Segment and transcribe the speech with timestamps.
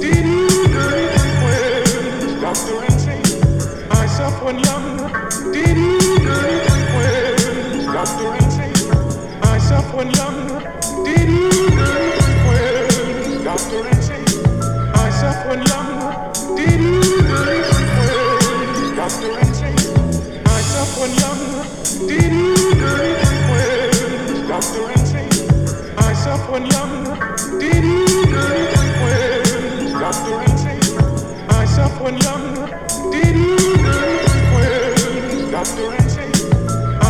[0.00, 2.38] Did you and well.
[2.38, 4.06] Stop the rinsing, I
[4.58, 5.31] young.
[32.04, 32.08] I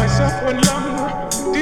[0.07, 1.62] suffer when